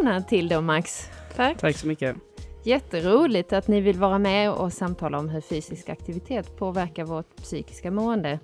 [0.00, 1.10] välkomna till då Max.
[1.36, 1.58] Tack.
[1.58, 2.16] Tack så mycket.
[2.64, 7.90] Jätteroligt att ni vill vara med och samtala om hur fysisk aktivitet påverkar vårt psykiska
[7.90, 8.38] mående.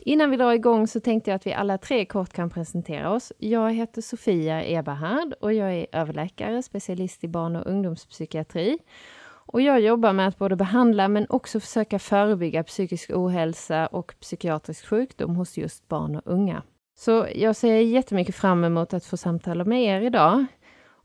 [0.00, 3.32] Innan vi drar igång så tänkte jag att vi alla tre kort kan presentera oss.
[3.38, 8.78] Jag heter Sofia Eberhard och jag är överläkare, specialist i barn och ungdomspsykiatri.
[9.46, 14.86] Och jag jobbar med att både behandla men också försöka förebygga psykisk ohälsa och psykiatrisk
[14.86, 16.62] sjukdom hos just barn och unga.
[17.00, 20.46] Så jag ser jättemycket fram emot att få samtala med er idag.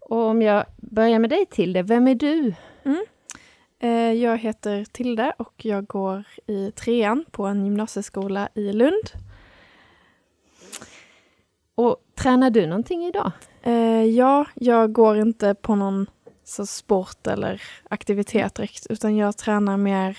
[0.10, 2.54] Och om jag börjar med dig Tilde, vem är du?
[2.84, 3.06] Mm.
[3.80, 9.10] Eh, jag heter Tilde och jag går i trean på en gymnasieskola i Lund.
[11.76, 13.32] Och tränar du någonting idag?
[13.62, 16.06] Eh, ja, jag går inte på någon
[16.44, 20.18] så sport eller aktivitet direkt, utan jag tränar mer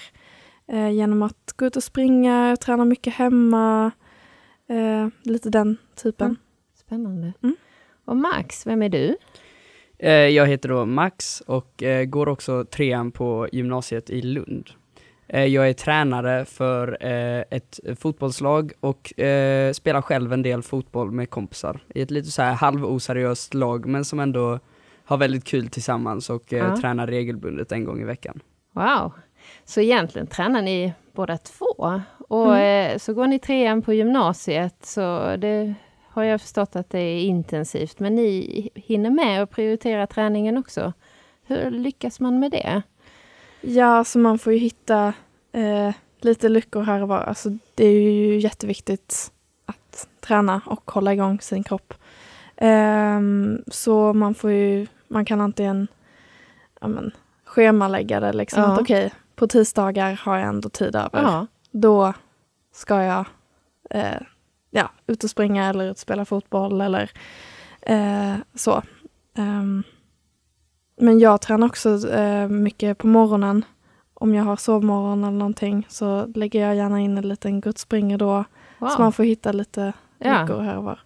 [0.66, 3.90] eh, genom att gå ut och springa, jag tränar mycket hemma,
[5.22, 6.26] lite den typen.
[6.26, 6.36] Mm.
[6.74, 7.32] Spännande.
[7.42, 7.56] Mm.
[8.04, 9.16] Och Max, vem är du?
[9.98, 14.70] Eh, jag heter då Max och eh, går också trean på gymnasiet i Lund.
[15.28, 16.98] Eh, jag är tränare för
[17.50, 19.12] ett fotbollslag och
[19.72, 24.04] spelar själv en del fotboll med kompisar i ett lite så här halvoseriöst lag men
[24.04, 24.58] som ändå
[25.04, 26.76] har väldigt kul tillsammans och ja.
[26.76, 28.40] tränar regelbundet en gång i veckan.
[28.72, 29.12] Wow!
[29.64, 32.98] Så egentligen tränar ni båda två och mm.
[32.98, 35.74] så går ni trean på gymnasiet så det
[36.16, 40.92] har jag förstått att det är intensivt, men ni hinner med att prioritera träningen också.
[41.46, 42.82] Hur lyckas man med det?
[43.60, 45.12] Ja, så man får ju hitta
[45.52, 47.18] eh, lite lyckor här och var.
[47.18, 49.32] Alltså, det är ju jätteviktigt
[49.66, 51.94] att träna och hålla igång sin kropp.
[52.56, 53.20] Eh,
[53.66, 55.88] så man får ju, man kan antingen
[56.80, 57.10] ja, men,
[57.44, 58.62] schemalägga det liksom.
[58.62, 58.72] Ja.
[58.72, 61.22] Att okej, okay, på tisdagar har jag ändå tid över.
[61.22, 61.46] Ja.
[61.70, 62.12] Då
[62.72, 63.26] ska jag
[63.90, 64.20] eh,
[64.76, 67.10] ja, ut och springa eller ut och spela fotboll eller
[67.82, 68.82] eh, så.
[69.38, 69.82] Um,
[71.00, 73.64] men jag tränar också eh, mycket på morgonen.
[74.14, 78.44] Om jag har sovmorgon eller någonting så lägger jag gärna in en liten guttspringer då.
[78.78, 78.88] Wow.
[78.88, 80.40] Så man får hitta lite ja.
[80.40, 81.00] luckor här och var.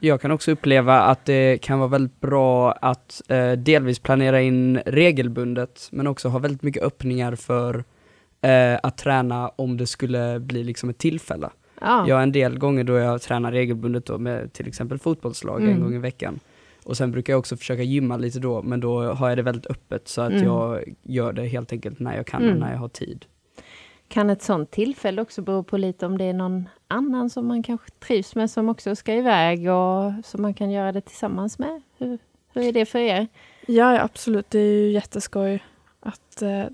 [0.00, 4.78] Jag kan också uppleva att det kan vara väldigt bra att eh, delvis planera in
[4.86, 7.84] regelbundet, men också ha väldigt mycket öppningar för
[8.40, 11.50] eh, att träna om det skulle bli liksom ett tillfälle.
[11.82, 12.08] Ja.
[12.08, 15.74] Jag har en del gånger då jag tränar regelbundet då med till exempel fotbollslag mm.
[15.74, 16.40] en gång i veckan.
[16.84, 19.66] Och sen brukar jag också försöka gymma lite då, men då har jag det väldigt
[19.66, 20.44] öppet så att mm.
[20.44, 22.54] jag gör det helt enkelt när jag kan mm.
[22.54, 23.24] och när jag har tid.
[24.08, 27.62] Kan ett sånt tillfälle också bero på lite om det är någon annan som man
[27.62, 31.82] kanske trivs med som också ska iväg och som man kan göra det tillsammans med?
[31.98, 32.18] Hur,
[32.52, 33.26] hur är det för er?
[33.66, 34.50] Ja, absolut.
[34.50, 35.64] Det är ju jätteskoj
[36.00, 36.64] att eh,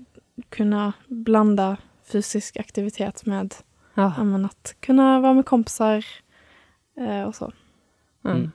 [0.49, 3.55] kunna blanda fysisk aktivitet med
[4.01, 4.23] Ja.
[4.23, 6.05] men att kunna vara med kompisar
[6.97, 7.51] eh, och så.
[8.25, 8.37] Mm.
[8.37, 8.51] mm.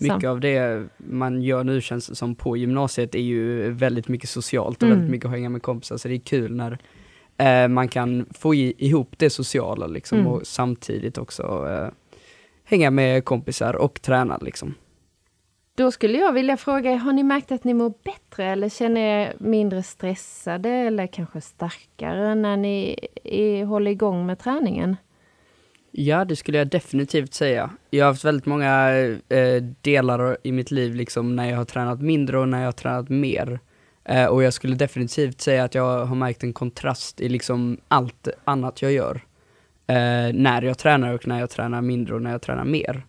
[0.00, 0.30] Mycket Sam.
[0.30, 4.82] av det man gör nu känns som på gymnasiet är ju väldigt mycket socialt och
[4.82, 4.98] mm.
[4.98, 6.78] väldigt mycket att hänga med kompisar, så det är kul när
[7.38, 10.32] eh, man kan få i, ihop det sociala liksom mm.
[10.32, 11.88] och samtidigt också eh,
[12.64, 14.74] hänga med kompisar och träna liksom.
[15.78, 19.34] Då skulle jag vilja fråga, har ni märkt att ni mår bättre eller känner er
[19.38, 24.96] mindre stressade eller kanske starkare när ni är, håller igång med träningen?
[25.90, 27.70] Ja, det skulle jag definitivt säga.
[27.90, 28.90] Jag har haft väldigt många
[29.28, 32.72] eh, delar i mitt liv liksom när jag har tränat mindre och när jag har
[32.72, 33.60] tränat mer.
[34.04, 38.28] Eh, och jag skulle definitivt säga att jag har märkt en kontrast i liksom allt
[38.44, 39.14] annat jag gör.
[39.86, 43.04] Eh, när jag tränar och när jag tränar mindre och när jag tränar mer.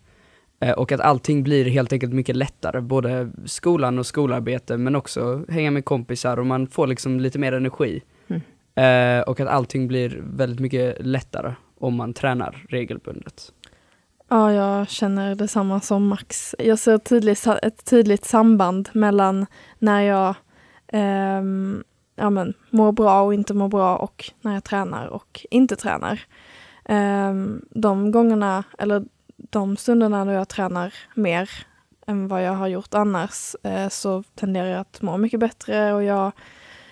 [0.60, 5.44] Eh, och att allting blir helt enkelt mycket lättare, både skolan och skolarbete, men också
[5.48, 8.02] hänga med kompisar och man får liksom lite mer energi.
[8.28, 8.42] Mm.
[8.74, 13.52] Eh, och att allting blir väldigt mycket lättare om man tränar regelbundet.
[14.28, 16.54] Ja, jag känner detsamma som Max.
[16.58, 19.46] Jag ser tydligt, ett tydligt samband mellan
[19.78, 20.34] när jag
[20.86, 21.42] eh,
[22.16, 26.20] ja, men, mår bra och inte mår bra och när jag tränar och inte tränar.
[26.84, 27.34] Eh,
[27.70, 29.04] de gångerna, eller
[29.50, 31.50] de stunderna då jag tränar mer
[32.06, 36.02] än vad jag har gjort annars eh, så tenderar jag att må mycket bättre och
[36.02, 36.32] jag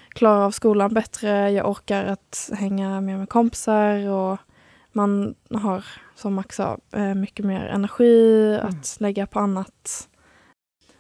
[0.09, 1.51] klarar av skolan bättre.
[1.51, 4.39] Jag orkar att hänga mer med kompisar och
[4.93, 5.85] man har,
[6.15, 8.67] som Max sa, eh, mycket mer energi mm.
[8.69, 10.09] att lägga på annat.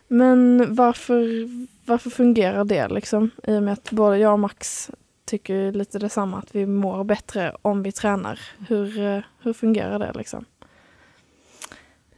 [0.08, 1.49] Men varför,
[1.87, 3.31] varför fungerar det liksom?
[3.43, 4.90] I och med att både jag och Max
[5.25, 8.40] tycker lite detsamma, att vi mår bättre om vi tränar.
[8.69, 10.44] Hur, eh, hur fungerar det liksom?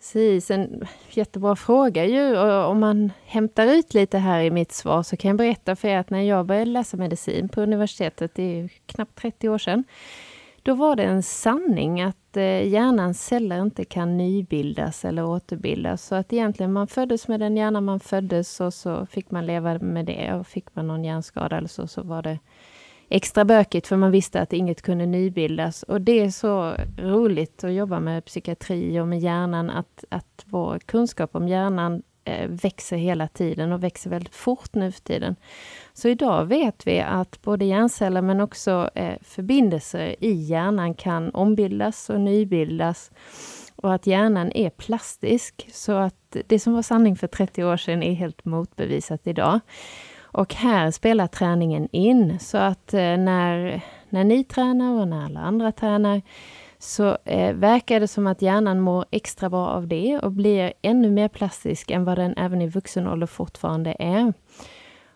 [0.00, 2.38] Precis, en jättebra fråga ju.
[2.38, 5.88] Och om man hämtar ut lite här i mitt svar så kan jag berätta för
[5.88, 9.84] er att när jag började läsa medicin på universitetet, det är knappt 30 år sedan,
[10.62, 16.06] Då var det en sanning att eh, hjärnans celler inte kan nybildas eller återbildas.
[16.06, 19.78] Så att egentligen man föddes med den hjärna man föddes och så fick man leva
[19.78, 20.34] med det.
[20.34, 22.38] Och fick man någon hjärnskada eller så, så var det
[23.10, 25.82] extra bökigt för man visste att inget kunde nybildas.
[25.82, 30.78] Och det är så roligt att jobba med psykiatri och med hjärnan, att, att vår
[30.78, 35.36] kunskap om hjärnan eh, växer hela tiden och växer väldigt fort nu för tiden.
[35.92, 42.10] Så idag vet vi att både hjärnceller men också eh, förbindelser i hjärnan kan ombildas
[42.10, 43.10] och nybildas
[43.76, 45.68] och att hjärnan är plastisk.
[45.72, 49.60] Så att det som var sanning för 30 år sedan är helt motbevisat idag.
[50.32, 55.40] Och här spelar träningen in, så att eh, när, när ni tränar och när alla
[55.40, 56.22] andra tränar
[56.78, 61.10] så eh, verkar det som att hjärnan mår extra bra av det och blir ännu
[61.10, 64.32] mer plastisk än vad den även i vuxen ålder fortfarande är.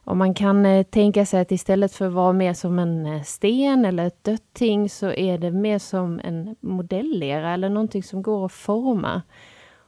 [0.04, 3.22] Och man kan eh, tänka sig att istället för att vara mer som en eh,
[3.22, 8.22] sten eller ett dött ting så är det mer som en modellera eller någonting som
[8.22, 9.22] går att forma.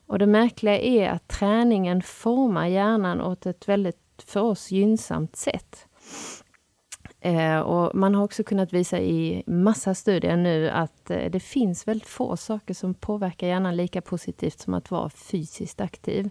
[0.06, 5.86] Och det märkliga är att träningen formar hjärnan åt ett väldigt för oss gynnsamt sätt.
[7.20, 11.88] Eh, och man har också kunnat visa i massa studier nu att eh, det finns
[11.88, 16.30] väldigt få saker som påverkar hjärnan lika positivt som att vara fysiskt aktiv.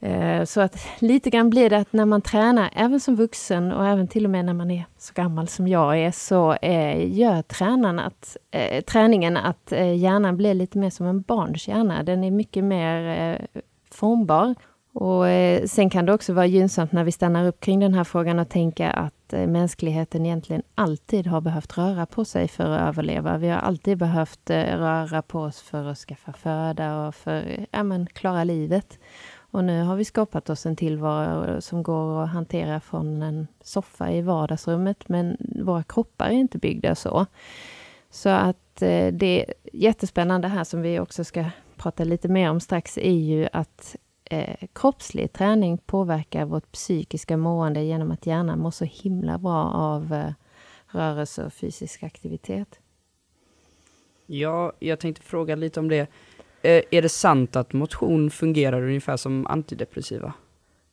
[0.00, 3.86] Eh, så att lite grann blir det att när man tränar, även som vuxen och
[3.86, 7.42] även till och med när man är så gammal som jag är, så eh, gör
[7.42, 12.02] tränaren att, eh, träningen att eh, hjärnan blir lite mer som en barns hjärna.
[12.02, 13.48] Den är mycket mer
[13.90, 14.54] formbar
[15.00, 18.04] och eh, sen kan det också vara gynnsamt när vi stannar upp kring den här
[18.04, 22.88] frågan och tänka att eh, mänskligheten egentligen alltid har behövt röra på sig för att
[22.88, 23.38] överleva.
[23.38, 27.82] Vi har alltid behövt eh, röra på oss för att skaffa föda och för ja,
[27.82, 28.98] men, klara livet.
[29.36, 34.12] Och nu har vi skapat oss en tillvaro som går att hantera från en soffa
[34.12, 37.26] i vardagsrummet, men våra kroppar är inte byggda så.
[38.10, 38.76] Så att
[39.12, 41.44] det jättespännande här som vi också ska
[41.76, 43.96] prata lite mer om strax är ju att
[44.30, 50.12] eh, kroppslig träning påverkar vårt psykiska mående genom att hjärnan mår så himla bra av
[50.12, 50.32] eh,
[50.86, 52.78] rörelse och fysisk aktivitet.
[54.26, 56.00] Ja, jag tänkte fråga lite om det.
[56.62, 60.32] Eh, är det sant att motion fungerar ungefär som antidepressiva?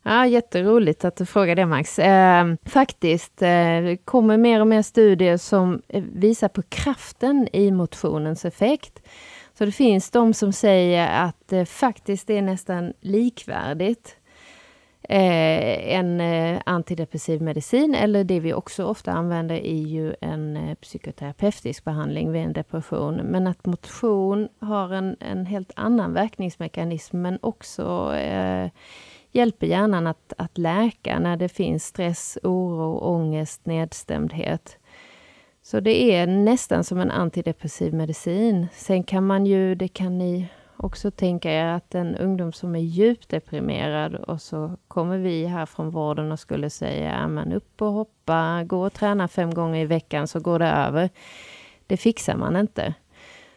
[0.07, 1.99] Ja, jätteroligt att du frågar det Max.
[1.99, 8.45] Eh, faktiskt eh, kommer mer och mer studier som eh, visar på kraften i motionens
[8.45, 9.01] effekt.
[9.57, 14.17] Så det finns de som säger att det faktiskt är nästan likvärdigt
[15.09, 20.75] eh, en eh, antidepressiv medicin, eller det vi också ofta använder är ju en eh,
[20.75, 23.15] psykoterapeutisk behandling vid en depression.
[23.15, 28.69] Men att motion har en, en helt annan verkningsmekanism, men också eh,
[29.31, 34.77] hjälper hjärnan att, att läka när det finns stress, oro, ångest, nedstämdhet.
[35.65, 38.67] Så det är nästan som en antidepressiv medicin.
[38.73, 40.47] Sen kan man ju, det kan ni
[40.77, 45.65] också tänka er, att en ungdom som är djupt deprimerad och så kommer vi här
[45.65, 49.85] från vården och skulle säga, men upp och hoppa, gå och träna fem gånger i
[49.85, 51.09] veckan så går det över.
[51.87, 52.93] Det fixar man inte.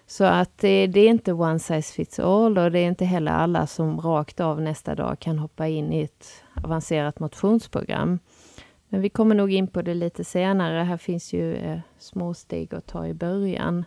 [0.07, 3.33] Så att det, det, är inte one size fits all och det är inte heller
[3.33, 6.27] alla som rakt av nästa dag kan hoppa in i ett
[6.65, 8.19] avancerat motionsprogram.
[8.89, 10.83] Men vi kommer nog in på det lite senare.
[10.83, 13.85] Här finns ju eh, små steg att ta i början.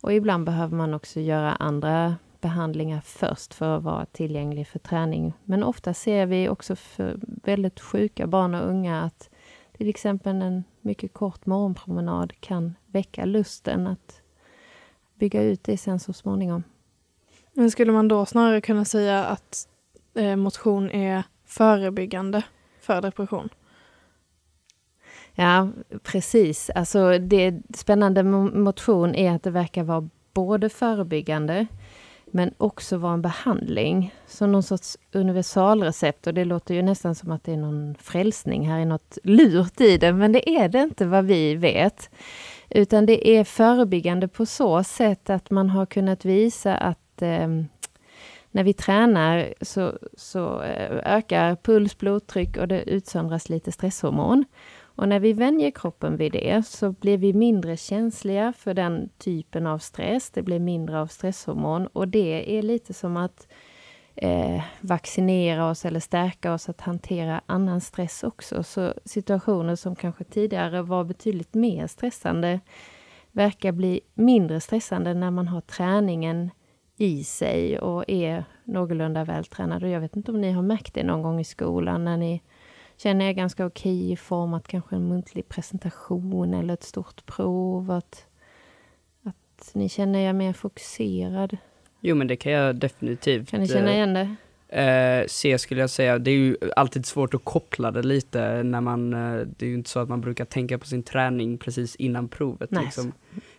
[0.00, 5.32] Och ibland behöver man också göra andra behandlingar först för att vara tillgänglig för träning.
[5.44, 9.30] Men ofta ser vi också för väldigt sjuka barn och unga att
[9.76, 14.22] till exempel en mycket kort morgonpromenad kan väcka lusten att
[15.14, 16.62] bygga ut det sen så småningom.
[17.52, 19.68] Men skulle man då snarare kunna säga att
[20.14, 22.42] eh, motion är förebyggande
[22.80, 23.48] för depression?
[25.34, 25.68] Ja,
[26.02, 26.70] precis.
[26.74, 31.66] Alltså det spännande med motion är att det verkar vara både förebyggande
[32.34, 34.14] men också vara en behandling.
[34.26, 38.68] Som någon sorts universalrecept och det låter ju nästan som att det är någon frälsning
[38.68, 42.10] här är något lurt i det, men det är det inte vad vi vet.
[42.70, 47.48] Utan det är förebyggande på så sätt att man har kunnat visa att eh,
[48.50, 54.44] när vi tränar så, så eh, ökar puls, blodtryck och det utsöndras lite stresshormon.
[54.96, 59.66] Och när vi vänjer kroppen vid det så blir vi mindre känsliga för den typen
[59.66, 60.30] av stress.
[60.30, 63.48] Det blir mindre av stresshormon och det är lite som att
[64.14, 68.62] eh, vaccinera oss eller stärka oss att hantera annan stress också.
[68.62, 72.60] Så situationer som kanske tidigare var betydligt mer stressande
[73.32, 76.50] verkar bli mindre stressande när man har träningen
[76.96, 79.82] i sig och är någorlunda vältränad.
[79.82, 82.42] Och jag vet inte om ni har märkt det någon gång i skolan när ni
[82.96, 87.90] känner jag ganska okej i form att kanske en muntlig presentation eller ett stort prov.
[87.90, 88.26] Att
[89.22, 91.56] att ni känner er mer fokuserad?
[92.00, 93.50] Jo men det kan jag definitivt.
[93.50, 94.36] Kan ni känna eh, igen det?
[94.80, 98.80] Eh, C skulle jag säga, det är ju alltid svårt att koppla det lite när
[98.80, 101.96] man, eh, det är ju inte så att man brukar tänka på sin träning precis
[101.96, 102.70] innan provet.
[102.70, 102.84] Nej.
[102.84, 103.12] Liksom.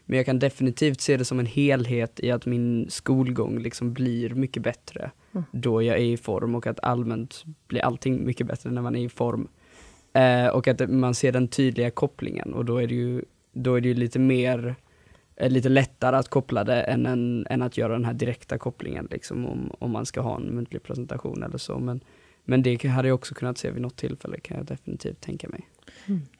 [0.06, 4.30] Men jag kan definitivt se det som en helhet i att min skolgång liksom blir
[4.30, 5.46] mycket bättre Mm.
[5.52, 9.06] då jag är i form och att allmänt blir allting mycket bättre när man är
[9.06, 9.48] i form.
[10.14, 13.22] Eh, och att man ser den tydliga kopplingen och då är det ju,
[13.54, 14.76] då är det ju lite mer
[15.36, 19.08] eh, lite lättare att koppla det än, en, än att göra den här direkta kopplingen
[19.12, 21.80] liksom om, om man ska ha en muntlig presentation eller så.
[21.80, 22.00] Men,
[22.44, 25.70] men det hade jag också kunnat se vid något tillfälle kan jag definitivt tänka mig.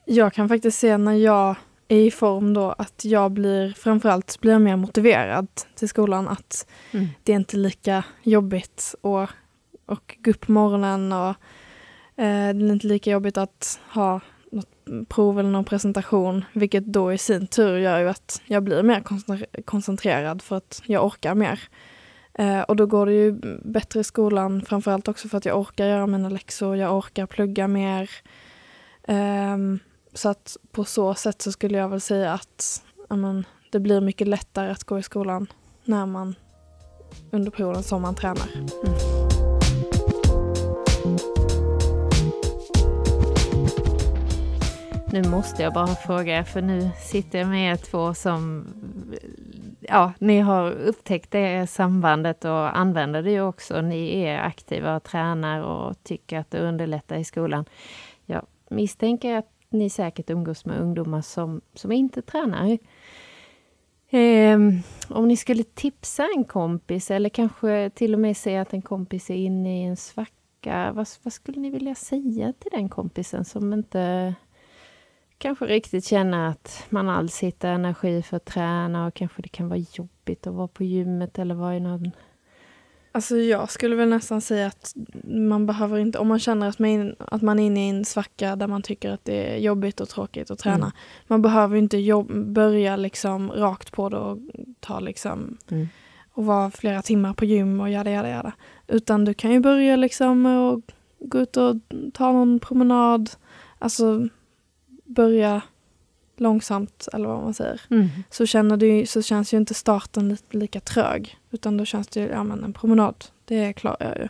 [0.04, 1.56] Jag kan faktiskt se när jag
[1.88, 6.28] i form då att jag blir framförallt blir jag mer motiverad till skolan.
[6.28, 7.06] Att Mm.
[7.22, 9.44] det är inte lika jobbigt att
[9.86, 14.20] och gå upp på morgonen och eh, det är inte lika jobbigt att ha
[14.52, 16.44] något prov eller någon presentation.
[16.52, 20.82] Vilket då i sin tur gör ju att jag blir mer koncentrer- koncentrerad för att
[20.86, 21.60] jag orkar mer.
[22.34, 23.32] Eh, och då går det ju
[23.64, 27.68] bättre i skolan framförallt också för att jag orkar göra mina läxor, jag orkar plugga
[27.68, 28.10] mer.
[29.08, 29.78] Ehm,
[30.16, 34.28] så att på så sätt så skulle jag väl säga att amen, det blir mycket
[34.28, 35.46] lättare att gå i skolan
[35.84, 36.34] när man
[37.30, 38.48] under perioden som man tränar.
[38.54, 38.66] Mm.
[45.12, 48.66] Nu måste jag bara fråga, för nu sitter jag med er två som...
[49.80, 53.80] Ja, ni har upptäckt det sambandet och använder det ju också.
[53.80, 57.64] Ni är aktiva och tränar och tycker att det underlättar i skolan.
[58.24, 62.78] Jag misstänker att ni säkert umgås med ungdomar som, som inte tränar.
[64.08, 64.58] Eh,
[65.08, 69.30] om ni skulle tipsa en kompis eller kanske till och med säga att en kompis
[69.30, 70.92] är inne i en svacka.
[70.92, 74.34] Vad, vad skulle ni vilja säga till den kompisen som inte
[75.38, 79.68] kanske riktigt känner att man alls hittar energi för att träna och kanske det kan
[79.68, 82.12] vara jobbigt att vara på gymmet eller vara i någon...
[83.16, 84.94] Alltså jag skulle väl nästan säga att
[85.24, 88.56] man behöver inte, om man känner att man, att man är inne i en svacka
[88.56, 90.76] där man tycker att det är jobbigt och tråkigt att träna.
[90.76, 90.90] Mm.
[91.26, 94.38] Man behöver inte jobb, börja liksom rakt på det och
[94.80, 95.88] ta liksom Mm.
[96.32, 98.52] och vara flera timmar på gym och jada jada jada.
[98.86, 101.76] Utan du kan ju börja liksom att gå ut och
[102.12, 103.30] ta någon promenad.
[103.78, 104.28] Alltså
[105.04, 105.62] börja
[106.40, 107.80] långsamt eller vad man säger.
[107.90, 108.08] Mm.
[108.30, 111.38] Så, känner du, så känns ju inte starten lite lika trög.
[111.50, 114.28] Utan då känns det ju, ja men en promenad, det klarar jag ju.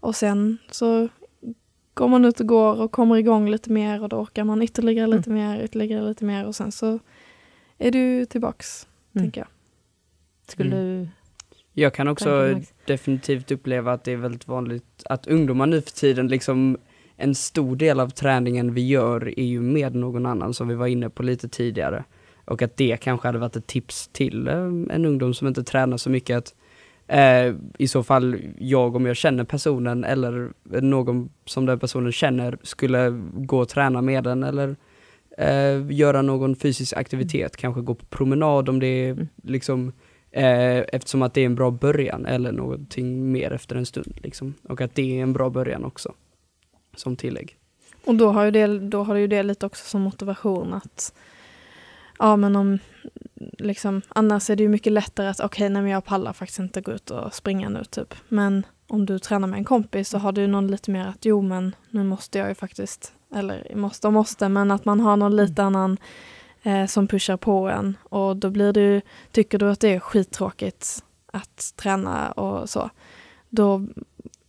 [0.00, 1.08] Och sen så
[1.94, 5.06] går man ut och går och kommer igång lite mer och då orkar man ytterligare
[5.06, 6.98] lite mer, ytterligare lite mer och sen så
[7.78, 9.24] är du tillbaks, Mm.
[9.24, 9.48] tänker jag.
[10.48, 11.02] Skulle Mm.
[11.02, 11.08] du...
[11.72, 16.28] Jag kan också definitivt uppleva att det är väldigt vanligt att ungdomar nu för tiden
[16.28, 16.78] liksom
[17.16, 20.86] en stor del av träningen vi gör är ju med någon annan som vi var
[20.86, 22.04] inne på lite tidigare.
[22.44, 24.54] Och att det kanske hade varit ett tips till eh,
[24.90, 26.54] en ungdom som inte tränar så mycket att
[27.06, 32.58] eh, i så fall jag om jag känner personen eller någon som den personen känner
[32.62, 34.76] skulle gå och träna med den eller
[35.38, 39.28] eh, göra någon fysisk aktivitet, kanske gå på promenad om det är Mm.
[39.42, 39.92] liksom
[40.36, 44.18] Eh, eftersom att det är en bra början eller någonting mer efter en stund.
[44.22, 44.54] Liksom.
[44.62, 46.14] Och att det är en bra början också.
[46.96, 47.56] Som tillägg.
[48.04, 51.14] Och då har ju det, då har ju det lite också som motivation att
[52.18, 52.78] ja men om
[53.58, 56.80] liksom annars är det ju mycket lättare att okej nej men jag pallar faktiskt inte
[56.80, 58.14] gå ut och springa nu typ.
[58.28, 61.42] Men om du tränar med en kompis så har du någon lite mer att jo
[61.42, 65.36] men nu måste jag ju faktiskt eller måste och måste men att man har någon
[65.36, 65.98] lite annan
[66.62, 69.00] eh, som pushar på en och då blir ju,
[69.32, 72.90] tycker du att det är skittråkigt att träna och så
[73.48, 73.86] då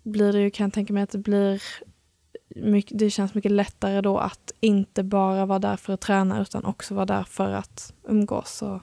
[0.03, 1.61] blir det ju, kan jag tänka mig att det blir
[2.63, 6.65] mycket, det känns mycket lättare då att inte bara vara där för att träna utan
[6.65, 8.79] också vara där för att umgås och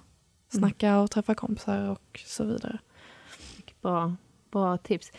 [0.49, 2.79] snacka och träffa kompisar och så vidare.
[3.83, 4.17] Bra,
[4.51, 5.13] bra tips.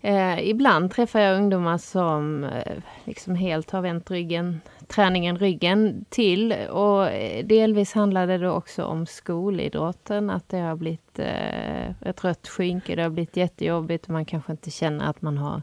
[0.00, 6.52] Eh, ibland träffar jag ungdomar som eh, liksom helt har vänt ryggen, träningen ryggen till
[6.52, 12.48] och eh, delvis handlade det också om skolidrotten, att det har blivit eh, ett rött
[12.48, 15.62] skynke, det har blivit jättejobbigt och man kanske inte känner att man har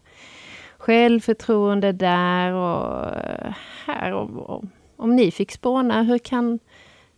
[0.83, 3.53] självförtroende där och eh,
[3.85, 4.13] här.
[4.13, 4.63] Och, och,
[4.95, 6.59] om ni fick spåna, hur kan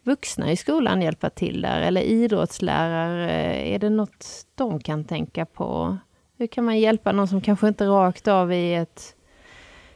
[0.04, 1.82] vuxna i skolan hjälpa till där?
[1.82, 3.32] Eller idrottslärare,
[3.62, 5.98] är det något de kan tänka på?
[6.38, 9.16] Hur kan man hjälpa någon som kanske inte rakt av är ett,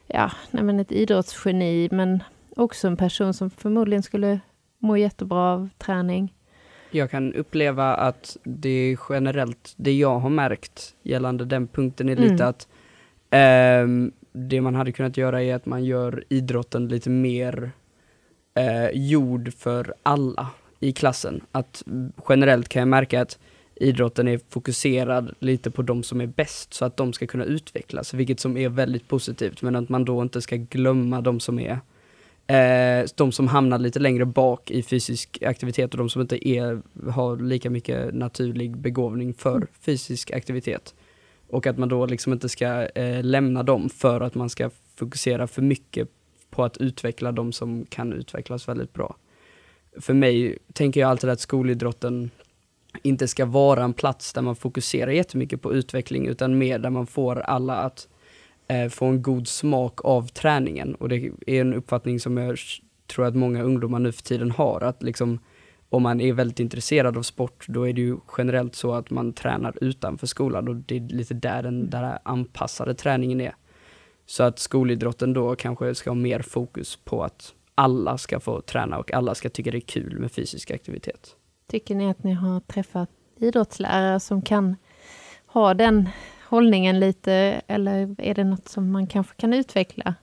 [0.08, 2.24] ja, nej men ett idrottsgeni, men
[2.56, 4.40] också en person som förmodligen skulle
[4.78, 6.34] må jättebra av träning?
[6.92, 12.34] Jag kan uppleva att det generellt, det jag har märkt gällande den punkten är lite
[12.34, 12.48] Mm.
[12.48, 12.68] att
[13.31, 17.71] Um, det man hade kunnat göra är att man gör idrotten lite mer
[18.53, 20.48] eh, gjord för alla.
[20.79, 21.41] i klassen.
[21.51, 21.83] Att
[22.29, 23.39] generellt kan jag märka att
[23.75, 28.13] idrotten är fokuserad lite på de som är bäst så att de ska kunna utvecklas,
[28.13, 31.79] vilket som är väldigt positivt, men att man då inte ska glömma de som är
[32.50, 36.81] eh, de som hamnar lite längre bak i fysisk aktivitet och de som inte är,
[37.09, 40.93] har lika mycket naturlig begåvning för fysisk aktivitet.
[41.50, 45.48] Och att man då liksom inte ska eh, lämna dem för att man ska fokusera
[45.48, 46.10] för mycket
[46.50, 49.15] på att utveckla de som kan utvecklas väldigt bra.
[49.98, 52.32] För mig tänker jag alltid att skolidrotten
[53.03, 57.08] inte ska vara en plats där man fokuserar jättemycket på utveckling utan mer där man
[57.08, 58.08] får alla att
[58.68, 60.96] eh, få en god smak av träningen.
[60.96, 62.58] Och det är en uppfattning som jag
[63.08, 65.39] tror att många ungdomar nu för tiden har, att liksom
[65.89, 69.34] om man är väldigt intresserad av sport, då är det ju generellt så att man
[69.34, 73.55] tränar utanför skolan och det är lite där den där anpassade träningen är.
[74.25, 78.98] Så att skolidrotten då kanske ska ha mer fokus på att alla ska få träna
[78.98, 81.36] och alla ska tycka det är kul med fysisk aktivitet.
[81.67, 84.75] Tycker ni att ni har träffat idrottslärare som kan
[85.46, 86.10] ha den
[86.50, 90.15] hållningen lite, eller är det något som man kanske kan utveckla?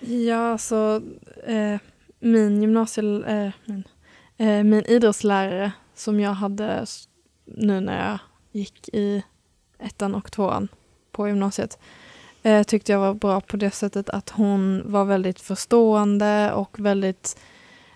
[0.00, 1.02] Ja, alltså
[1.46, 1.80] eh,
[2.20, 3.22] min gymnasie...
[3.26, 3.84] Eh, min,
[4.38, 6.86] Eh, min idrottslärare som jag hade
[7.44, 8.18] nu när jag
[8.52, 9.22] gick i
[9.78, 10.68] ettan och tvåan
[11.12, 11.78] på gymnasiet
[12.42, 17.38] eh, tyckte jag var bra på det sättet att hon var väldigt förstående och väldigt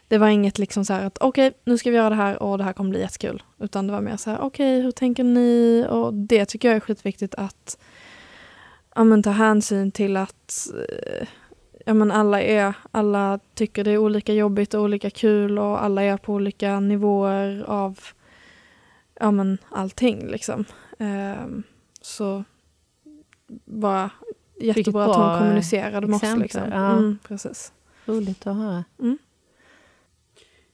[0.09, 2.43] det var inget liksom så här att okej, okay, nu ska vi göra det här
[2.43, 3.43] och det här kommer bli jättekul.
[3.59, 5.87] Utan det var mer så här, okej, okay, hur tänker ni?
[5.91, 7.79] Och det tycker jag är skitviktigt att
[8.95, 11.29] ja, men, ta hänsyn till att eh,
[11.87, 16.03] ja, men alla, är, alla tycker det är olika jobbigt och olika kul och alla
[16.03, 17.99] är på olika nivåer av
[19.21, 20.27] ja, men, allting.
[20.27, 20.65] Liksom.
[20.99, 21.63] Um,
[22.01, 22.45] så
[23.65, 24.11] bara
[24.61, 26.37] jättebra att hon kommunicerade med oss.
[26.37, 26.63] Liksom.
[26.71, 26.93] Ja.
[26.93, 27.73] Mm, precis.
[28.07, 28.85] Roligt att höra.
[28.99, 29.19] Mm.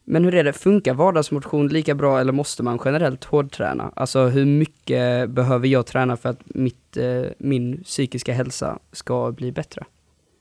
[0.08, 3.92] Men hur är det, funkar vardagsmotion lika bra eller måste man generellt hårdträna?
[3.96, 9.52] Alltså hur mycket behöver jag träna för att mitt, eh, min psykiska hälsa ska bli
[9.52, 9.84] bättre?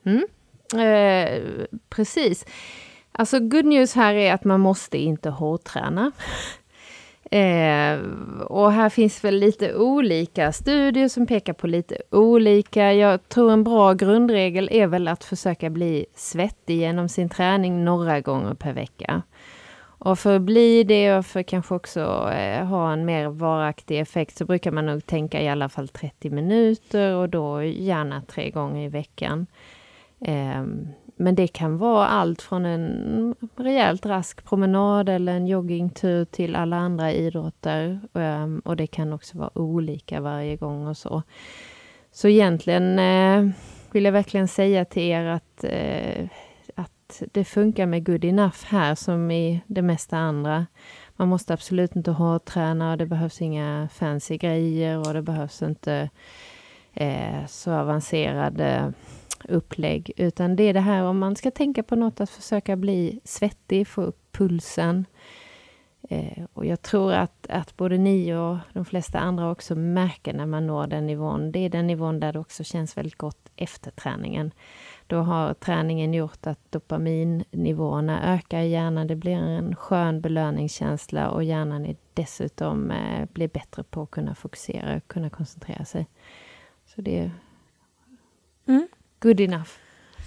[0.04, 0.28] Mm.
[0.80, 1.42] Eh,
[1.90, 2.46] precis.
[3.12, 6.12] Alltså good news här är att man måste inte hårdträna.
[7.32, 8.00] Eh,
[8.46, 12.94] och här finns väl lite olika studier som pekar på lite olika.
[12.94, 18.22] Jag tror en bra grundregel är väl att försöka bli svettig genom sin träning några
[18.22, 19.22] gånger per vecka.
[19.98, 24.38] Och för att bli det och för kanske också eh, ha en mer varaktig effekt
[24.38, 28.86] så brukar man nog tänka i alla fall 30 minuter och då gärna tre gånger
[28.86, 29.48] i veckan.
[30.28, 36.56] Ehm, men det kan vara allt från en rejält rask promenad eller en joggingtur till
[36.56, 38.00] alla andra idrotter.
[38.14, 41.24] Ehm, och det kan också vara olika varje gång och så.
[42.12, 43.56] Så egentligen eh,
[43.92, 46.28] vill jag verkligen säga till er att eh,
[46.76, 50.66] att det funkar med good enough här som i det mesta andra.
[51.16, 56.10] Man måste absolut inte hårdträna och det behövs inga fancy grejer och det behövs inte
[56.94, 58.94] eh, så avancerade
[59.50, 60.12] upplägg.
[60.18, 63.88] Utan det är det här om man ska tänka på något att försöka bli svettig,
[63.88, 65.06] få upp pulsen.
[66.10, 70.46] Eh, och jag tror att, att både ni och de flesta andra också märker när
[70.46, 71.52] man når den nivån.
[71.52, 74.52] Det är den nivån där det också känns väldigt gott efter träningen.
[75.08, 79.08] Då har träningen gjort att dopaminnivåerna ökar i hjärnan.
[79.08, 84.36] Det blir en skön belöningskänsla och hjärnan är dessutom eh, blir bättre på att kunna
[84.36, 86.08] fokusera och kunna koncentrera sig.
[86.86, 87.32] Så det är
[88.66, 88.88] mm
[89.26, 89.70] good enough.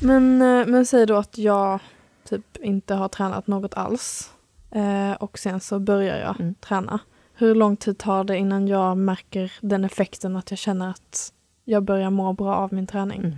[0.00, 1.80] Men, eh, men säg då att jag
[2.28, 4.30] typ inte har tränat något alls
[4.70, 6.54] eh, och sen så börjar jag mm.
[6.54, 7.00] träna.
[7.34, 11.32] Hur lång tid tar det innan jag märker den effekten att jag känner att
[11.64, 13.20] jag börjar må bra av min träning?
[13.20, 13.36] Mm.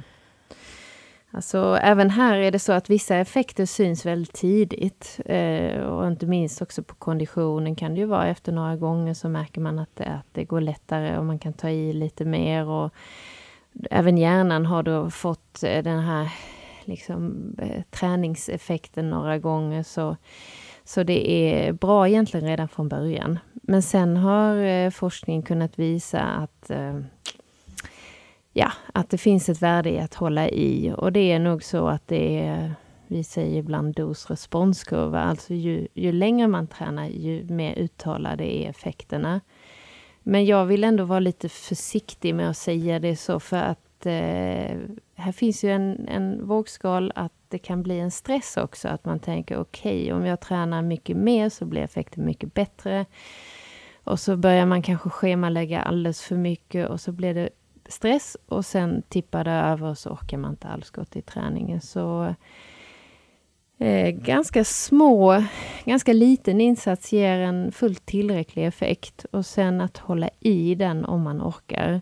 [1.33, 5.21] Alltså, även här är det så att vissa effekter syns väldigt tidigt.
[5.27, 9.29] Eh, och inte minst också på konditionen kan det ju vara efter några gånger så
[9.29, 12.67] märker man att det, att det går lättare och man kan ta i lite mer.
[12.67, 12.95] Och
[13.91, 16.33] även hjärnan har då fått eh, den här
[16.85, 19.83] liksom, eh, träningseffekten några gånger.
[19.83, 20.17] Så,
[20.85, 23.39] så det är bra egentligen redan från början.
[23.53, 26.71] Men sen har eh, forskningen kunnat visa att
[28.53, 30.95] ja, att det finns ett värde i att hålla i.
[30.97, 32.75] Och det är nog så att det är,
[33.07, 39.41] vi säger ibland dos-responskurva, alltså ju, ju längre man tränar, ju mer uttalade är effekterna.
[40.31, 44.79] Men jag vill ändå vara lite försiktig med att säga det så, för att eh,
[45.15, 49.19] här finns ju en, en vågskal att det kan bli en stress också, att man
[49.21, 53.07] tänker okej, okay, om jag tränar mycket mer så blir effekten mycket bättre.
[54.05, 57.51] Och så börjar man kanske schemalägga alldeles för mycket och så blir det
[57.87, 61.81] stress och sen tippar det över och så orkar man inte alls gå till träningen.
[61.81, 62.35] Så
[63.81, 65.45] eh, ganska små,
[65.85, 71.23] ganska liten insats ger en fullt tillräcklig effekt och sen att hålla i den om
[71.23, 72.01] man orkar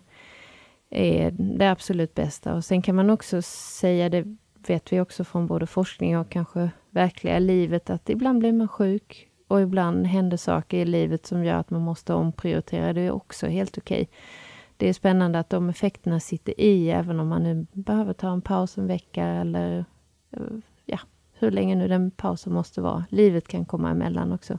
[0.89, 2.53] är det absolut bästa.
[2.53, 4.25] Och sen kan man också säga, det
[4.67, 9.27] vet vi också från både forskning och kanske verkliga livet, att ibland blir man sjuk
[9.47, 12.93] och ibland händer saker i livet som gör att man måste omprioritera.
[12.93, 14.01] Det är också helt okej.
[14.01, 14.15] Okay.
[14.77, 18.41] Det är spännande att de effekterna sitter i, även om man nu behöver ta en
[18.41, 19.85] paus en vecka eller
[20.31, 20.41] eh,
[20.85, 20.99] ja,
[21.39, 23.05] hur länge nu den pausen måste vara.
[23.09, 24.57] Livet kan komma emellan också.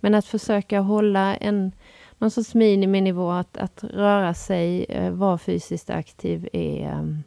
[0.00, 1.72] Men att försöka hålla en
[2.18, 7.22] någon sorts miniminivå att, att röra sig, eh, vara fysiskt aktiv är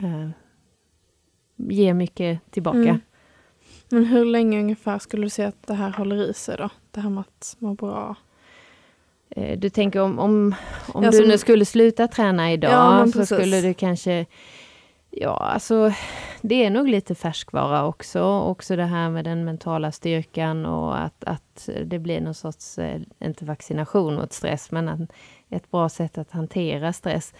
[0.00, 0.28] eh,
[1.56, 2.78] ger mycket tillbaka.
[2.78, 3.00] Mm.
[3.88, 6.70] Men hur länge ungefär skulle du säga att det här håller i sig då?
[6.90, 8.16] Det här med att må bra?
[9.30, 10.54] Eh, du tänker om, om,
[10.88, 14.26] om ja, du nu skulle sluta träna idag ja, så skulle du kanske
[15.18, 15.92] Ja, alltså
[16.42, 18.22] det är nog lite färskvara också.
[18.22, 23.00] Också det här med den mentala styrkan och att, att det blir någon sorts, eh,
[23.20, 25.08] inte vaccination mot stress, men
[25.50, 27.34] ett bra sätt att hantera stress.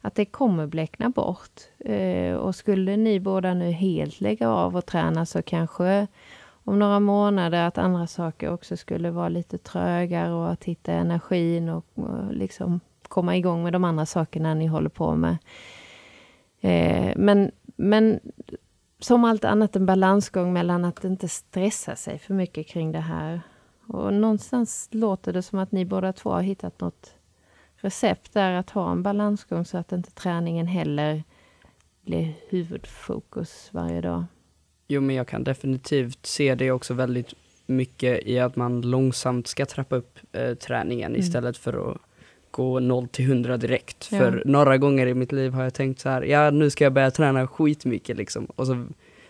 [0.00, 1.60] Att det kommer bläckna bort.
[1.78, 6.06] Eh, och skulle ni båda nu helt lägga av och träna så kanske
[6.64, 11.68] om några månader att andra saker också skulle vara lite trögare och att hitta energin
[11.68, 15.36] och, och liksom komma igång med de andra sakerna ni håller på med.
[16.62, 18.20] Eh, men, men
[18.98, 23.40] som allt annat en balansgång mellan att inte stressa sig för mycket kring det här.
[23.86, 27.14] Och någonstans låter det som att ni båda två har hittat något
[27.76, 31.24] recept där att ha en balansgång så att inte träningen heller
[32.02, 34.24] blir huvudfokus varje dag.
[34.88, 37.34] Jo, men jag kan definitivt se det också väldigt
[37.66, 41.20] mycket i att man långsamt ska trappa upp eh, träningen mm.
[41.20, 41.98] istället för att
[42.52, 44.08] gå 0 till 100 direkt.
[44.12, 44.18] Ja.
[44.18, 46.92] För några gånger i mitt liv har jag tänkt så här, ja nu ska jag
[46.92, 48.44] börja träna skitmycket liksom.
[48.44, 48.86] Och så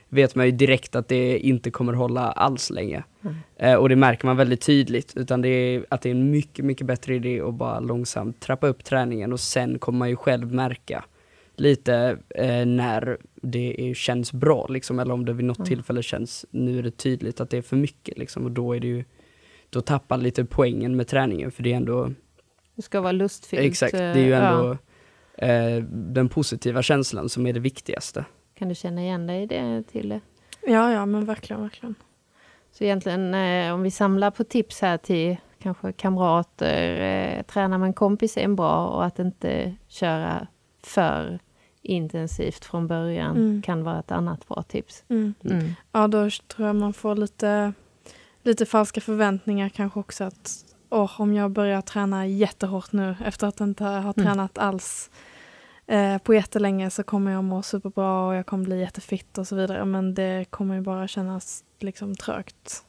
[0.08, 3.04] vet man ju direkt att det inte kommer hålla alls länge.
[3.22, 3.36] Mm.
[3.56, 6.64] Eh, och det märker man väldigt tydligt, utan det är att det är en mycket,
[6.64, 10.54] mycket bättre idé att bara långsamt trappa upp träningen och sen kommer man ju själv
[10.54, 11.04] märka
[11.56, 15.66] lite eh, när det är, känns bra liksom, eller om det vid något mm.
[15.66, 18.80] tillfälle känns, nu är det tydligt att det är för mycket liksom, och då är
[18.80, 19.04] det ju,
[19.70, 22.10] då tappar lite poängen med träningen för det är ändå
[22.74, 23.62] det ska vara lustfyllt.
[23.62, 24.76] Exakt, det är ju eh, ändå
[25.36, 25.46] ja.
[25.46, 28.24] eh, den positiva känslan som är det viktigaste.
[28.54, 30.20] Kan du känna igen dig i det, Tille?
[30.66, 31.94] Ja, ja, men verkligen, verkligen.
[32.72, 37.86] Så egentligen, eh, om vi samlar på tips här till kanske kamrater, eh, träna med
[37.86, 40.46] en kompis är en bra och att inte köra
[40.82, 41.38] för
[41.82, 43.62] intensivt från början mm.
[43.62, 45.04] kan vara ett annat bra tips.
[45.08, 45.34] Mm.
[45.44, 45.72] Mm.
[45.92, 47.72] Ja, då tror jag man får lite,
[48.42, 53.60] lite falska förväntningar kanske också att oh, om jag börjar träna jättehårt nu efter att
[53.60, 54.12] inte ha mm.
[54.12, 55.10] tränat alls
[55.86, 59.56] eh, på jättelänge så kommer jag må superbra och jag kommer bli jättefitt och så
[59.56, 59.84] vidare.
[59.84, 62.84] Men det kommer ju bara kännas liksom trögt.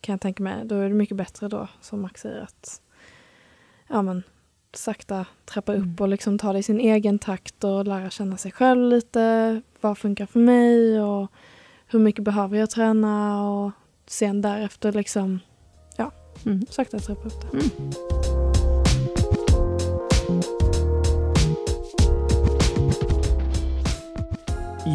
[0.00, 0.64] Kan jag tänka mig.
[0.64, 2.80] Då är det mycket bättre då, som Max säger, att
[3.88, 4.22] ja, men,
[4.72, 5.96] sakta trappa upp mm.
[5.98, 9.62] och liksom ta det i sin egen takt och lära känna sig själv lite.
[9.80, 11.30] Vad funkar för mig och
[11.86, 13.70] hur mycket behöver jag träna och
[14.06, 15.40] sen därefter liksom
[16.46, 16.66] Mm.
[16.70, 17.58] Sakta trappa upp det.
[17.58, 17.70] Mm.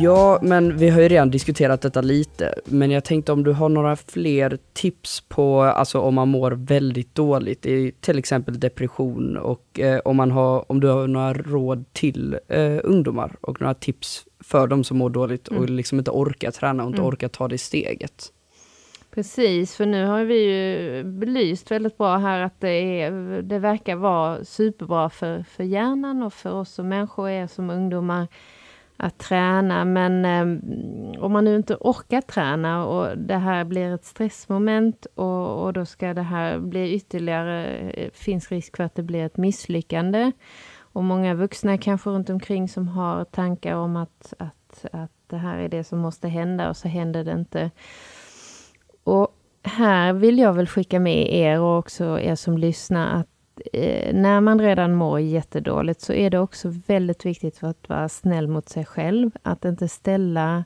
[0.01, 3.69] Ja, men vi har ju redan diskuterat detta lite, men jag tänkte om du har
[3.69, 9.79] några fler tips på, alltså om man mår väldigt dåligt, i till exempel depression och
[9.79, 14.25] eh, om, man har, om du har några råd till eh, ungdomar och några tips
[14.39, 15.75] för de som mår dåligt och mm.
[15.75, 17.09] liksom inte orkar träna och inte mm.
[17.09, 18.31] orkar ta det steget.
[19.15, 23.95] Precis, för nu har vi ju belyst väldigt bra här att det, är, det verkar
[23.95, 28.27] vara superbra för, för hjärnan och för oss som människor är som ungdomar
[28.97, 29.85] att träna.
[29.85, 35.63] Men eh, om man nu inte orkar träna och det här blir ett stressmoment och,
[35.63, 39.37] och då ska det här bli ytterligare, eh, finns risk för att det blir ett
[39.37, 40.31] misslyckande.
[40.77, 45.57] Och många vuxna kanske runt omkring som har tankar om att, att, att det här
[45.57, 47.71] är det som måste hända och så händer det inte.
[49.05, 49.27] Och
[49.63, 53.27] här vill jag väl skicka med er och också er som lyssnar att
[53.73, 58.09] eh, när man redan mår jättedåligt så är det också väldigt viktigt för att vara
[58.09, 59.31] snäll mot sig själv.
[59.43, 60.63] Att inte ställa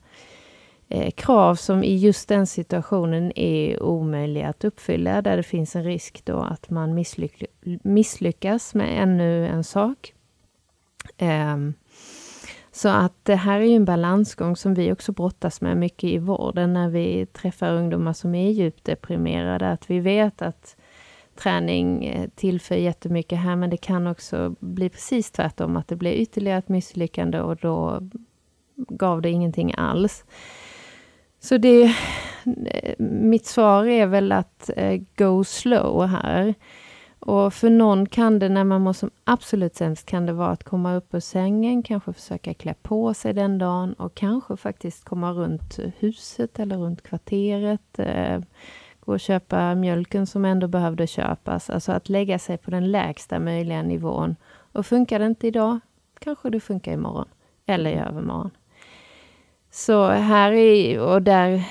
[0.88, 5.84] eh, krav som i just den situationen är omöjliga att uppfylla, där det finns en
[5.84, 7.43] risk då att man misslyck
[7.84, 10.13] misslyckas med ännu en sak.
[11.17, 11.73] Um,
[12.82, 16.18] så att det här är ju en balansgång som vi också brottas med mycket i
[16.18, 19.72] vården när vi träffar ungdomar som är djupt deprimerade.
[19.72, 20.76] Att vi vet att
[21.36, 26.12] träning eh, tillför jättemycket här, men det kan också bli precis tvärtom, att det blir
[26.12, 28.10] ytterligare ett misslyckande och då
[28.76, 30.26] gav det ingenting alls.
[31.39, 31.84] Så det,
[32.65, 36.54] eh, mitt svar är väl att eh, go slow här.
[37.19, 40.63] Och för någon kan det, när man mår som absolut sämst, kan det vara att
[40.63, 45.32] komma upp ur sängen, kanske försöka klä på sig den dagen och kanske faktiskt komma
[45.32, 47.99] runt huset eller runt kvarteret.
[47.99, 48.39] Eh,
[48.99, 51.69] gå och köpa mjölken som ändå behövde köpas.
[51.69, 54.36] Alltså att lägga sig på den lägsta möjliga nivån.
[54.71, 55.79] Och funkar det inte idag,
[56.19, 57.27] kanske det funkar imorgon.
[57.65, 58.51] Eller i övermorgon.
[59.71, 61.63] Så här är, och där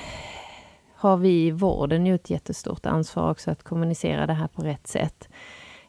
[0.95, 4.87] har vi i vården ju ett jättestort ansvar också att kommunicera det här på rätt
[4.87, 5.28] sätt.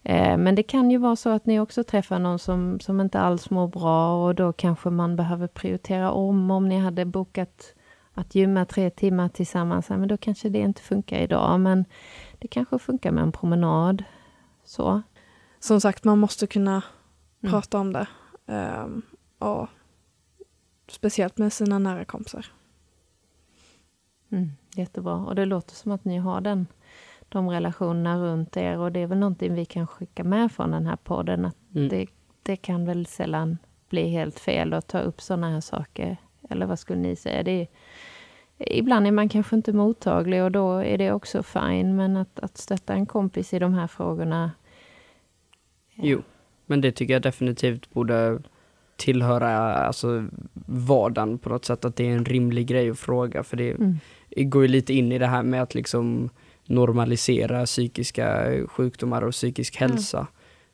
[0.02, 3.20] Eh, men det kan ju vara så att ni också träffar någon som, som inte
[3.20, 6.50] alls mår bra och då kanske man behöver prioritera om.
[6.50, 7.74] Om ni hade bokat
[8.14, 11.60] att gymma tre timmar tillsammans, men då kanske det inte funkar idag.
[11.60, 11.84] Men
[12.38, 14.04] det kanske funkar med en promenad.
[14.64, 15.02] Så.
[15.60, 16.82] Som sagt, man måste kunna
[17.42, 17.52] mm.
[17.52, 18.06] prata om det.
[18.46, 19.02] Um,
[19.38, 19.68] och
[20.88, 22.46] speciellt med sina nära kompisar.
[24.30, 25.14] Mm, jättebra.
[25.14, 26.66] Och det låter som att ni har den,
[27.30, 30.86] de relationerna runt er och det är väl någonting vi kan skicka med från den
[30.86, 31.44] här podden.
[31.44, 31.88] Att mm.
[31.88, 32.06] det,
[32.42, 36.16] det kan väl sällan bli helt fel att ta upp sådana här saker.
[36.50, 37.42] Eller vad skulle ni säga?
[37.42, 37.68] Det är,
[38.58, 41.96] ibland är man kanske inte mottaglig och då är det också fine.
[41.96, 44.50] Men att, att stötta en kompis i de här frågorna.
[45.94, 46.02] Ja.
[46.04, 46.22] Jo,
[46.66, 48.42] men det tycker jag definitivt borde
[48.96, 50.26] tillhöra alltså,
[50.66, 51.84] vardagen på något sätt.
[51.84, 53.42] Att det är en rimlig grej att fråga.
[53.42, 53.98] För det, mm
[54.36, 56.30] går ju lite in i det här med att liksom
[56.70, 59.90] normalisera psykiska sjukdomar och psykisk mm.
[59.90, 60.26] hälsa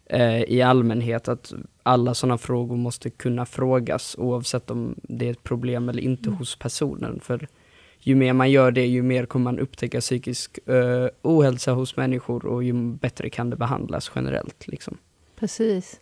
[0.06, 0.30] mm.
[0.30, 1.28] eh, i allmänhet.
[1.28, 6.28] Att alla sådana frågor måste kunna frågas oavsett om det är ett problem eller inte
[6.28, 6.38] mm.
[6.38, 7.20] hos personen.
[7.22, 7.48] För
[7.98, 12.46] ju mer man gör det, ju mer kommer man upptäcka psykisk eh, ohälsa hos människor
[12.46, 14.66] och ju bättre kan det behandlas generellt.
[14.66, 14.98] Liksom.
[15.36, 16.00] Precis.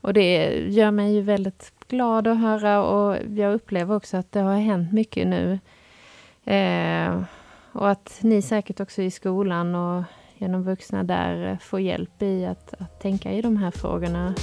[0.00, 4.40] Och det gör mig ju väldigt glad att höra och jag upplever också att det
[4.40, 5.58] har hänt mycket nu
[6.48, 7.22] Eh,
[7.72, 10.04] och att ni säkert också i skolan och
[10.38, 14.34] genom vuxna där får hjälp i att, att tänka i de här frågorna.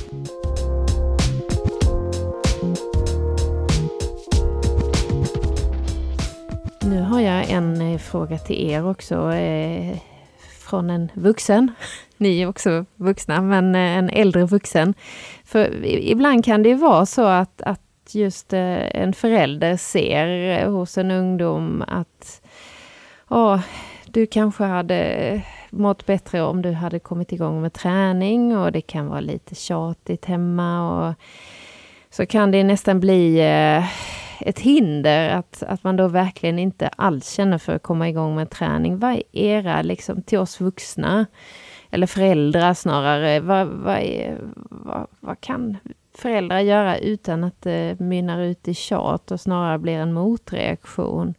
[6.81, 9.97] Nu har jag en eh, fråga till er också, eh,
[10.59, 11.71] från en vuxen.
[12.17, 14.93] Ni är också vuxna, men eh, en äldre vuxen.
[15.45, 21.11] För ibland kan det vara så att, att just eh, en förälder ser hos en
[21.11, 22.41] ungdom att
[23.29, 23.59] oh,
[24.05, 29.07] du kanske hade mått bättre om du hade kommit igång med träning och det kan
[29.07, 31.07] vara lite tjatigt hemma.
[31.09, 31.15] Och
[32.09, 33.85] så kan det nästan bli eh,
[34.39, 38.49] ett hinder att, att man då verkligen inte alls känner för att komma igång med
[38.49, 38.99] träning.
[38.99, 41.25] Vad är era, liksom till oss vuxna,
[41.89, 44.37] eller föräldrar snarare, vad, vad, är,
[44.69, 45.77] vad, vad kan
[46.17, 51.33] föräldrar göra utan att eh, det mynnar ut i tjat och snarare blir en motreaktion?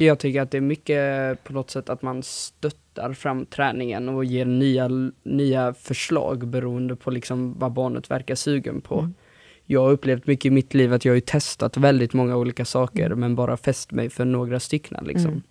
[0.00, 4.24] Jag tycker att det är mycket på något sätt att man stöttar fram träningen och
[4.24, 4.90] ger nya,
[5.22, 8.98] nya förslag beroende på liksom vad barnet verkar sugen på.
[8.98, 9.14] Mm.
[9.64, 13.06] Jag har upplevt mycket i mitt liv att jag har testat väldigt många olika saker
[13.06, 13.20] mm.
[13.20, 15.04] men bara fäst mig för några stycken.
[15.04, 15.30] Liksom.
[15.30, 15.42] Mm.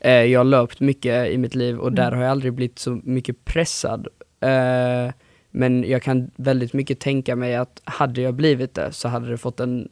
[0.00, 1.94] Eh, jag har löpt mycket i mitt liv och mm.
[1.94, 4.08] där har jag aldrig blivit så mycket pressad.
[4.40, 5.12] Eh,
[5.50, 9.38] men jag kan väldigt mycket tänka mig att hade jag blivit det så hade det
[9.38, 9.88] fått en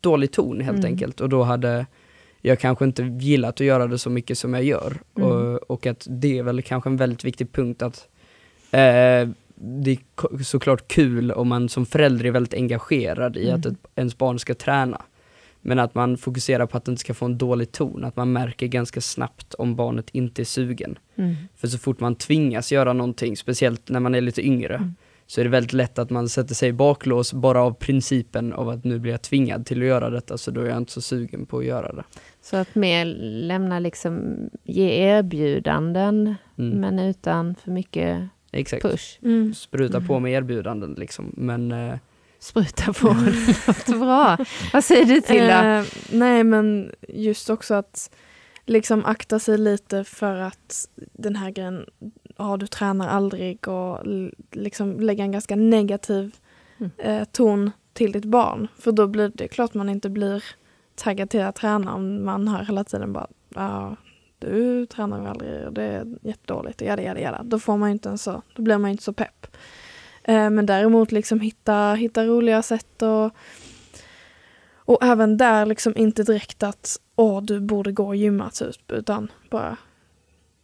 [0.00, 0.92] dålig ton helt mm.
[0.92, 1.86] enkelt och då hade
[2.40, 4.96] jag kanske inte gillat att göra det så mycket som jag gör.
[5.16, 5.30] Mm.
[5.30, 8.08] Och, och, att det är väl kanske en väldigt viktig punkt att
[8.70, 13.58] eh, det är såklart kul om man som förälder är väldigt engagerad i mm.
[13.58, 15.02] att ett, ens barn ska träna.
[15.60, 18.32] Men att man fokuserar på att det inte ska få en dålig ton, att man
[18.32, 20.98] märker ganska snabbt om barnet inte är sugen.
[21.16, 21.34] Mm.
[21.56, 24.94] För så fort man tvingas göra någonting, speciellt när man är lite yngre, mm.
[25.26, 28.68] Så är det väldigt lätt att man sätter sig i baklås bara av principen av
[28.68, 31.00] att nu blir jag tvingad till att göra detta, så då är jag inte så
[31.00, 32.04] sugen på att göra det.
[32.42, 33.04] Så att mer
[33.44, 36.80] lämna liksom, ge erbjudanden, mm.
[36.80, 38.82] men utan för mycket Exakt.
[38.82, 39.18] push.
[39.22, 39.54] Mm.
[39.54, 41.98] Spruta på med erbjudanden liksom, men eh,
[42.38, 43.08] spruta på.
[43.08, 44.38] Det låter bra.
[44.72, 45.82] Vad säger du till eh,
[46.18, 48.10] Nej men just också att
[48.66, 51.86] liksom akta sig lite för att den här grejen,
[52.36, 53.98] ja du tränar aldrig och
[54.52, 56.36] liksom lägga en ganska negativ
[56.78, 56.90] mm.
[56.98, 58.68] eh, ton till ditt barn.
[58.78, 60.44] För då blir det klart man inte blir
[60.94, 63.96] taggad till att träna om man hör hela tiden bara ja,
[64.38, 67.42] du tränar ju aldrig och det är jättedåligt, jada, jada, jada.
[67.42, 69.46] Då får man inte en så, då blir man inte så pepp.
[70.22, 73.30] Eh, men däremot liksom hitta, hitta roliga sätt och,
[74.74, 79.32] och även där liksom inte direkt att åh, du borde gå och gymma typ, utan
[79.50, 79.76] bara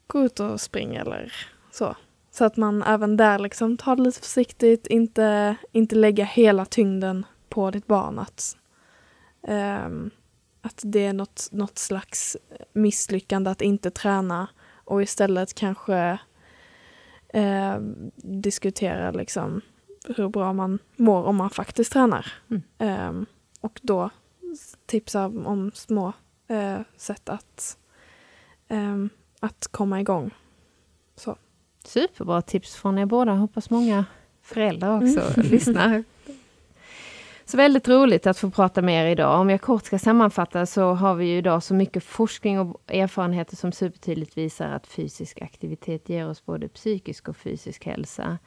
[0.07, 1.33] gå ut och springa eller
[1.73, 1.97] så.
[2.31, 7.27] Så att man även där liksom tar det lite försiktigt, inte, inte lägga hela tyngden
[7.49, 8.19] på ditt barn.
[8.19, 8.57] Att,
[9.87, 10.11] um,
[10.61, 12.37] att det är något, något slags
[12.73, 14.49] misslyckande att inte träna
[14.85, 16.19] och istället kanske
[17.29, 17.77] eh,
[18.17, 19.61] diskutera liksom
[20.17, 22.33] hur bra man mår om man faktiskt tränar.
[22.51, 22.63] Mm.
[22.79, 23.29] Eh,
[23.61, 24.11] och då
[24.87, 26.13] tipsa om små
[26.49, 27.79] eh, sätt att,
[28.69, 28.97] eh,
[29.41, 30.31] att komma igång.
[31.17, 31.37] Så.
[31.85, 33.33] Superbra tips från er båda.
[33.33, 34.05] Hoppas många
[34.43, 35.51] föräldrar också Mm.
[35.51, 36.05] lyssnar.
[37.45, 39.41] Så väldigt roligt att få prata med er idag.
[39.41, 43.57] Om jag kort ska sammanfatta så har vi ju idag så mycket forskning och erfarenheter
[43.57, 48.39] som supertydligt visar att fysisk aktivitet ger oss både psykisk och fysisk hälsa.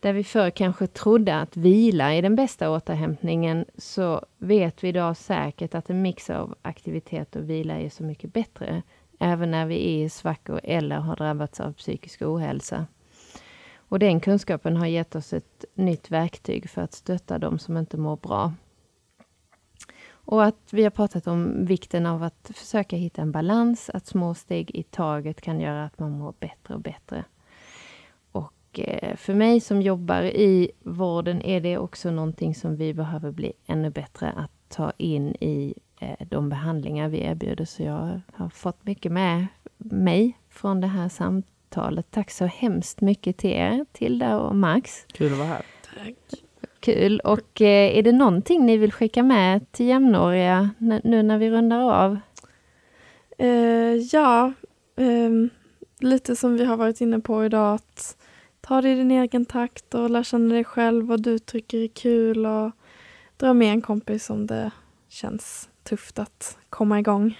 [0.00, 5.16] Där vi förr kanske trodde att vila är den bästa återhämtningen så vet vi idag
[5.16, 8.82] säkert att en mix av aktivitet och vila är så mycket bättre.
[9.18, 12.86] Även när vi är i svackor eller har drabbats av psykisk ohälsa.
[13.76, 17.96] Och den kunskapen har gett oss ett nytt verktyg för att stötta de som inte
[17.96, 18.52] mår bra.
[20.10, 24.34] Och att vi har pratat om vikten av att försöka hitta en balans, att små
[24.34, 27.24] steg i taget kan göra att man mår bättre och bättre.
[28.32, 33.30] Och eh, för mig som jobbar i vården är det också någonting som vi behöver
[33.30, 35.74] bli ännu bättre att ta in i
[36.28, 37.64] de behandlingar vi erbjuder.
[37.64, 39.46] Så jag har fått mycket med
[39.78, 42.10] mig från det här samtalet.
[42.10, 45.06] Tack så hemskt mycket till er, Tilda och Max.
[45.12, 45.64] Kul att vara här.
[46.80, 47.20] Kul.
[47.20, 50.70] Och eh, är det någonting ni vill skicka med till jämnåriga
[51.04, 52.18] nu när vi rundar av?
[53.38, 54.52] Eh, ja,
[54.96, 55.50] ehm,
[55.98, 57.74] lite som vi har varit inne på idag.
[57.74, 58.16] Att
[58.60, 61.88] ta det i din egen takt och lära känna dig själv, vad du tycker är
[61.88, 62.70] kul och
[63.36, 64.70] dra med en kompis om det
[65.08, 67.38] känns tufft att komma igång.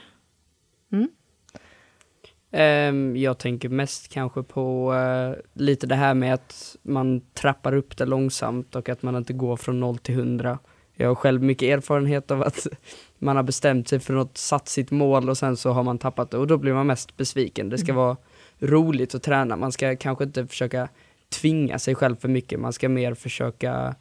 [2.50, 7.96] Ehm, jag tänker mest kanske på eh, lite det här med att man trappar upp
[7.96, 10.58] det långsamt och att man inte går från 0 till 100.
[10.94, 12.66] Jag har själv mycket erfarenhet av att
[13.18, 16.30] man har bestämt sig för något, satt sitt mål och sen så har man tappat
[16.30, 17.68] det och då blir man mest besviken.
[17.68, 17.96] Det ska Mm.
[17.96, 18.16] vara
[18.58, 20.88] roligt att träna, man ska kanske inte försöka
[21.28, 23.94] tvinga sig själv för mycket, man ska mer försöka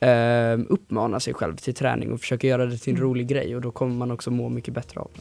[0.00, 3.08] eh, uppmana sig själv till träning och försöka göra det till en Mm.
[3.08, 5.20] rolig grej och då kommer man också må mycket bättre av det.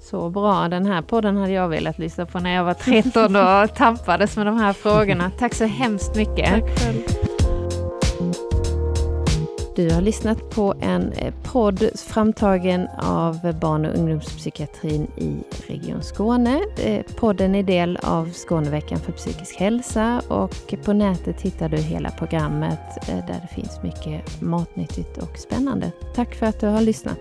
[0.00, 0.68] Så bra.
[0.68, 4.46] Den här podden hade jag velat lyssna på när jag var 13 och tampades med
[4.46, 5.30] de här frågorna.
[5.38, 6.64] Tack så hemskt mycket.
[9.78, 15.36] Du har lyssnat på en eh, podd framtagen av barn och ungdomspsykiatrin i
[15.66, 16.60] Region Skåne.
[16.78, 22.10] Eh, podden är del av Skåneveckan för psykisk hälsa och på nätet hittar du hela
[22.10, 25.92] programmet eh, där det finns mycket matnyttigt och spännande.
[26.14, 27.18] Tack för att du har lyssnat.